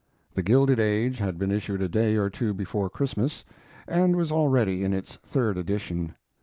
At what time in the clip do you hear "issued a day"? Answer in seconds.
1.51-2.15